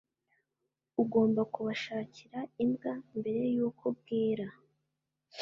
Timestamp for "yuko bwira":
3.55-4.47